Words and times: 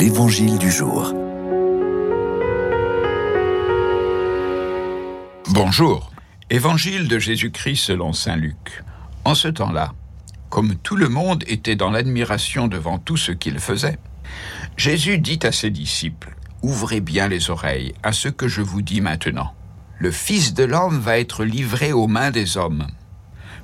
L'Évangile 0.00 0.56
du 0.56 0.70
jour. 0.70 1.12
Bonjour. 5.50 6.10
Évangile 6.48 7.06
de 7.06 7.18
Jésus-Christ 7.18 7.76
selon 7.76 8.14
Saint 8.14 8.36
Luc. 8.36 8.82
En 9.26 9.34
ce 9.34 9.48
temps-là, 9.48 9.92
comme 10.48 10.76
tout 10.76 10.96
le 10.96 11.10
monde 11.10 11.44
était 11.46 11.76
dans 11.76 11.90
l'admiration 11.90 12.66
devant 12.66 12.96
tout 12.96 13.18
ce 13.18 13.30
qu'il 13.32 13.58
faisait, 13.58 13.98
Jésus 14.78 15.18
dit 15.18 15.40
à 15.42 15.52
ses 15.52 15.68
disciples, 15.68 16.34
Ouvrez 16.62 17.02
bien 17.02 17.28
les 17.28 17.50
oreilles 17.50 17.92
à 18.02 18.12
ce 18.12 18.28
que 18.30 18.48
je 18.48 18.62
vous 18.62 18.80
dis 18.80 19.02
maintenant. 19.02 19.52
Le 19.98 20.10
Fils 20.10 20.54
de 20.54 20.64
l'homme 20.64 20.98
va 20.98 21.18
être 21.18 21.44
livré 21.44 21.92
aux 21.92 22.06
mains 22.06 22.30
des 22.30 22.56
hommes. 22.56 22.86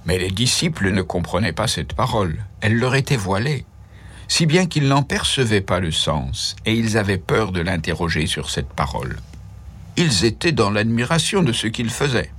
Mais 0.05 0.19
les 0.19 0.31
disciples 0.31 0.93
ne 0.93 1.01
comprenaient 1.01 1.55
pas 1.55 1.67
cette 1.67 1.95
parole, 1.95 2.45
elle 2.61 2.79
leur 2.79 2.95
était 2.95 3.17
voilée, 3.17 3.65
si 4.29 4.47
bien 4.47 4.67
qu'ils 4.67 4.89
n'en 4.89 5.03
percevaient 5.03 5.61
pas 5.61 5.81
le 5.81 5.93
sens, 5.93 6.57
et 6.65 6.75
ils 6.75 6.99
avaient 6.99 7.19
peur 7.19 7.53
de 7.53 7.61
l'interroger 7.61 8.27
sur 8.27 8.51
cette 8.51 8.69
parole. 8.69 9.17
Ils 9.97 10.25
étaient 10.25 10.53
dans 10.53 10.71
l'admiration 10.71 11.43
de 11.43 11.53
ce 11.53 11.67
qu'il 11.67 11.91
faisait. 11.91 12.31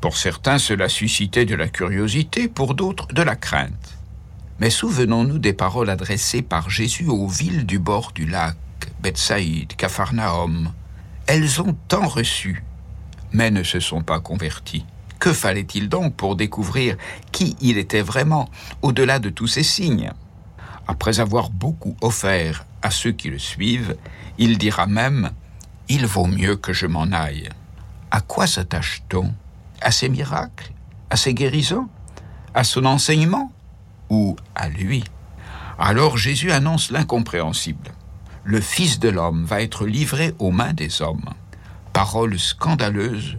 Pour 0.00 0.16
certains, 0.16 0.58
cela 0.58 0.88
suscitait 0.88 1.46
de 1.46 1.54
la 1.54 1.68
curiosité, 1.68 2.46
pour 2.46 2.74
d'autres, 2.74 3.08
de 3.08 3.22
la 3.22 3.36
crainte. 3.36 3.98
Mais 4.60 4.70
souvenons-nous 4.70 5.38
des 5.38 5.52
paroles 5.52 5.90
adressées 5.90 6.42
par 6.42 6.70
Jésus 6.70 7.08
aux 7.08 7.26
villes 7.26 7.66
du 7.66 7.78
bord 7.78 8.12
du 8.14 8.26
lac, 8.26 8.56
Bethsaïd, 9.02 9.74
Capharnaüm. 9.76 10.72
Elles 11.26 11.60
ont 11.60 11.76
tant 11.88 12.06
reçu, 12.06 12.62
mais 13.32 13.50
ne 13.50 13.62
se 13.62 13.80
sont 13.80 14.02
pas 14.02 14.20
converties. 14.20 14.84
Que 15.18 15.32
fallait-il 15.32 15.88
donc 15.88 16.14
pour 16.14 16.36
découvrir 16.36 16.96
qui 17.32 17.56
il 17.60 17.78
était 17.78 18.02
vraiment, 18.02 18.48
au-delà 18.82 19.18
de 19.18 19.30
tous 19.30 19.46
ces 19.46 19.62
signes? 19.62 20.12
Après 20.86 21.20
avoir 21.20 21.50
beaucoup 21.50 21.96
offert 22.00 22.66
à 22.82 22.90
ceux 22.90 23.12
qui 23.12 23.30
le 23.30 23.38
suivent, 23.38 23.96
il 24.38 24.58
dira 24.58 24.86
même 24.86 25.30
Il 25.88 26.06
vaut 26.06 26.26
mieux 26.26 26.56
que 26.56 26.72
je 26.72 26.86
m'en 26.86 27.10
aille. 27.12 27.48
À 28.10 28.20
quoi 28.20 28.46
s'attache-t-on? 28.46 29.32
À 29.80 29.90
ses 29.90 30.08
miracles? 30.08 30.72
À 31.10 31.16
ses 31.16 31.34
guérisons? 31.34 31.88
À 32.54 32.64
son 32.64 32.84
enseignement? 32.84 33.50
Ou 34.10 34.36
à 34.54 34.68
lui? 34.68 35.04
Alors 35.78 36.16
Jésus 36.16 36.52
annonce 36.52 36.90
l'incompréhensible. 36.90 37.92
Le 38.44 38.60
Fils 38.60 38.98
de 38.98 39.08
l'homme 39.08 39.44
va 39.44 39.62
être 39.62 39.86
livré 39.86 40.34
aux 40.38 40.50
mains 40.50 40.74
des 40.74 41.02
hommes. 41.02 41.30
Parole 41.92 42.38
scandaleuse 42.38 43.38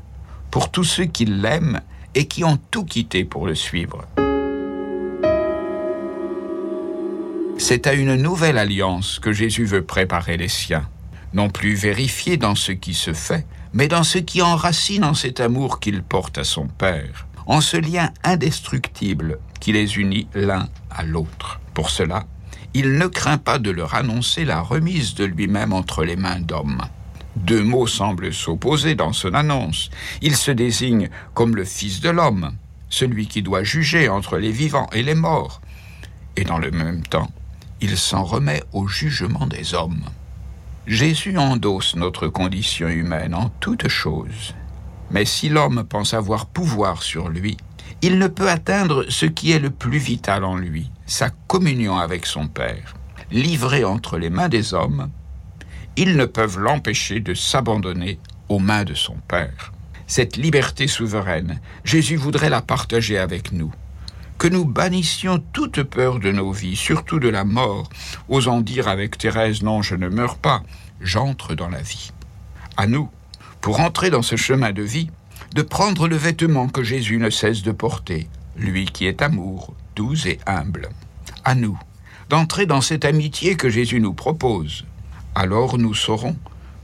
pour 0.50 0.72
tous 0.72 0.84
ceux 0.84 1.06
qui 1.06 1.26
l'aiment 1.26 1.82
et 2.16 2.28
qui 2.28 2.44
ont 2.44 2.58
tout 2.72 2.86
quitté 2.86 3.24
pour 3.24 3.46
le 3.46 3.56
suivre. 3.56 4.06
C'est 7.58 7.88
à 7.88 7.94
une 7.94 8.16
nouvelle 8.16 8.58
alliance 8.58 9.20
que 9.20 9.32
Jésus 9.32 9.66
veut 9.66 9.84
préparer 9.84 10.38
les 10.38 10.50
siens, 10.50 10.88
non 11.34 11.50
plus 11.50 11.74
vérifier 11.74 12.38
dans 12.38 12.56
ce 12.56 12.72
qui 12.72 12.94
se 12.94 13.14
fait, 13.14 13.46
mais 13.74 13.88
dans 13.88 14.04
ce 14.04 14.18
qui 14.18 14.42
enracine 14.42 15.04
en 15.04 15.14
cet 15.14 15.40
amour 15.40 15.80
qu'il 15.80 16.04
porte 16.04 16.38
à 16.38 16.44
son 16.44 16.68
Père, 16.68 17.28
en 17.48 17.62
ce 17.62 17.78
lien 17.78 18.12
indestructible 18.24 19.40
qui 19.60 19.72
les 19.72 19.98
unit 19.98 20.28
l'un 20.36 20.68
à 20.92 21.04
l'autre. 21.04 21.60
Pour 21.74 21.90
cela, 21.90 22.26
il 22.74 22.98
ne 22.98 23.08
craint 23.08 23.38
pas 23.38 23.58
de 23.58 23.72
leur 23.72 23.96
annoncer 23.96 24.46
la 24.46 24.62
remise 24.62 25.16
de 25.16 25.24
lui-même 25.24 25.74
entre 25.74 26.04
les 26.04 26.18
mains 26.18 26.40
d'hommes. 26.40 26.82
Deux 27.36 27.64
mots 27.64 27.88
semblent 27.88 28.34
s'opposer 28.34 28.96
dans 28.96 29.14
son 29.14 29.34
annonce. 29.34 29.90
Il 30.22 30.36
se 30.36 30.52
désigne 30.52 31.10
comme 31.34 31.56
le 31.56 31.66
Fils 31.66 32.00
de 32.02 32.10
l'homme, 32.10 32.52
celui 32.90 33.28
qui 33.28 33.42
doit 33.42 33.64
juger 33.64 34.10
entre 34.10 34.38
les 34.38 34.52
vivants 34.52 34.90
et 34.94 35.04
les 35.04 35.16
morts. 35.16 35.62
Et 36.38 36.44
dans 36.44 36.58
le 36.58 36.72
même 36.72 37.02
temps, 37.04 37.30
il 37.82 37.98
s'en 37.98 38.24
remet 38.24 38.64
au 38.74 38.88
jugement 38.88 39.48
des 39.48 39.74
hommes. 39.74 40.06
Jésus 40.88 41.38
endosse 41.38 41.96
notre 41.96 42.28
condition 42.28 42.88
humaine 42.88 43.34
en 43.34 43.50
toutes 43.60 43.88
choses. 43.88 44.54
Mais 45.12 45.26
si 45.26 45.50
l'homme 45.50 45.84
pense 45.84 46.14
avoir 46.14 46.46
pouvoir 46.46 47.04
sur 47.04 47.30
lui, 47.30 47.58
il 48.02 48.20
ne 48.20 48.28
peut 48.28 48.50
atteindre 48.50 49.06
ce 49.10 49.26
qui 49.26 49.52
est 49.52 49.60
le 49.60 49.70
plus 49.70 49.98
vital 49.98 50.44
en 50.44 50.56
lui, 50.56 50.92
sa 51.06 51.30
communion 51.48 51.98
avec 51.98 52.26
son 52.26 52.48
Père. 52.48 52.96
Livré 53.32 53.84
entre 53.84 54.18
les 54.18 54.30
mains 54.30 54.50
des 54.50 54.74
hommes, 54.74 55.10
ils 55.96 56.16
ne 56.16 56.26
peuvent 56.26 56.60
l'empêcher 56.60 57.20
de 57.20 57.34
s'abandonner 57.34 58.20
aux 58.50 58.60
mains 58.60 58.84
de 58.84 58.94
son 58.94 59.16
Père. 59.28 59.72
Cette 60.08 60.38
liberté 60.38 60.88
souveraine, 60.88 61.60
Jésus 61.84 62.16
voudrait 62.16 62.50
la 62.50 62.62
partager 62.62 63.18
avec 63.18 63.52
nous. 63.52 63.74
Que 64.46 64.52
nous 64.52 64.66
bannissions 64.66 65.44
toute 65.54 65.82
peur 65.82 66.20
de 66.20 66.32
nos 66.32 66.52
vies, 66.52 66.76
surtout 66.76 67.18
de 67.18 67.30
la 67.30 67.44
mort, 67.44 67.90
osant 68.30 68.62
dire 68.62 68.88
avec 68.88 69.18
Thérèse 69.18 69.64
Non, 69.64 69.82
je 69.82 69.96
ne 69.96 70.08
meurs 70.08 70.38
pas, 70.38 70.62
j'entre 71.02 71.56
dans 71.56 71.68
la 71.68 71.82
vie. 71.82 72.12
À 72.78 72.86
nous, 72.86 73.10
pour 73.60 73.80
entrer 73.80 74.12
dans 74.12 74.22
ce 74.22 74.36
chemin 74.36 74.72
de 74.72 74.84
vie, 74.84 75.10
de 75.56 75.64
prendre 75.64 76.08
le 76.08 76.16
vêtement 76.16 76.68
que 76.68 76.84
Jésus 76.84 77.18
ne 77.18 77.32
cesse 77.32 77.64
de 77.64 77.72
porter, 77.72 78.30
lui 78.56 78.86
qui 78.86 79.08
est 79.08 79.24
amour, 79.24 79.74
doux 79.96 80.28
et 80.28 80.38
humble. 80.46 80.90
À 81.44 81.56
nous, 81.56 81.80
d'entrer 82.30 82.68
dans 82.68 82.82
cette 82.82 83.06
amitié 83.06 83.56
que 83.56 83.72
Jésus 83.72 84.00
nous 84.00 84.14
propose, 84.14 84.86
alors 85.34 85.80
nous 85.80 85.96
saurons 85.96 86.38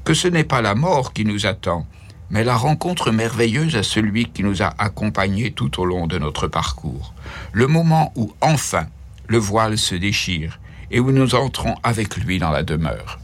que 0.04 0.16
ce 0.16 0.28
n'est 0.28 0.46
pas 0.46 0.64
la 0.64 0.74
mort 0.74 1.14
qui 1.14 1.26
nous 1.26 1.46
attend, 1.46 1.86
mais 2.32 2.44
la 2.46 2.56
rencontre 2.56 3.12
merveilleuse 3.12 3.76
à 3.76 3.84
celui 3.84 4.26
qui 4.26 4.44
nous 4.44 4.64
a 4.64 4.74
accompagnés 4.78 5.52
tout 5.52 5.80
au 5.80 5.86
long 5.86 6.08
de 6.08 6.18
notre 6.18 6.48
parcours. 6.48 7.14
Le 7.52 7.68
moment 7.68 8.12
où 8.16 8.34
enfin 8.42 8.88
le 9.28 9.38
voile 9.38 9.78
se 9.78 9.96
déchire 9.96 10.60
et 10.90 11.00
où 11.00 11.12
nous 11.12 11.36
entrons 11.36 11.76
avec 11.84 12.18
lui 12.18 12.40
dans 12.40 12.50
la 12.50 12.64
demeure. 12.64 13.20